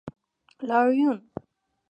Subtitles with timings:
[0.67, 1.19] لاریون